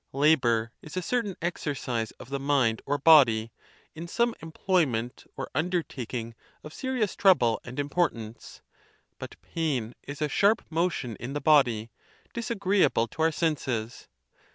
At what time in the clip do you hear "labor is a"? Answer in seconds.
0.13-1.01